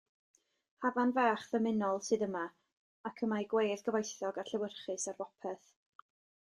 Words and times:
Hafan 0.85 1.11
fach 1.17 1.43
ddymunol 1.49 2.01
sydd 2.07 2.25
yma, 2.29 2.43
ac 3.11 3.23
y 3.27 3.31
mae 3.35 3.47
gwedd 3.55 3.87
gyfoethog 3.91 4.43
a 4.45 4.49
llewyrchus 4.51 5.11
ar 5.13 5.23
bopeth. 5.25 5.75